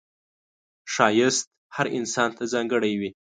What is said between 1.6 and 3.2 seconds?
هر انسان ته ځانګړی وي